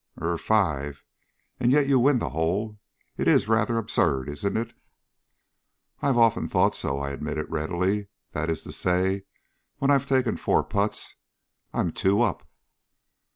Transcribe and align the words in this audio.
"Er 0.19 0.35
five. 0.35 1.03
And 1.59 1.71
yet 1.71 1.85
you 1.85 1.99
win 1.99 2.17
the 2.17 2.31
hole. 2.31 2.79
It 3.17 3.27
is 3.27 3.47
rather 3.47 3.77
absurd, 3.77 4.29
isn't 4.29 4.57
it?" 4.57 4.73
"I've 6.01 6.17
often 6.17 6.47
thought 6.49 6.73
so," 6.73 6.97
I 6.97 7.11
admitted 7.11 7.51
readily. 7.51 8.07
"That 8.31 8.49
is 8.49 8.63
to 8.63 8.71
say, 8.71 9.25
when 9.77 9.91
I've 9.91 10.07
taken 10.07 10.37
four 10.37 10.63
putts. 10.63 11.17
I'm 11.71 11.91
two 11.91 12.23
up." 12.23 12.49